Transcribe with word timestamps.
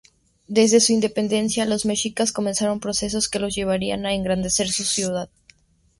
Desde 0.47 0.79
su 0.79 0.93
independencia, 0.93 1.63
los 1.65 1.85
mexicas 1.85 2.31
comenzaron 2.31 2.79
procesos 2.79 3.29
que 3.29 3.37
los 3.37 3.53
llevarían 3.53 4.07
a 4.07 4.15
engrandecer 4.15 4.67
su 4.71 4.83
ciudad. 4.83 5.29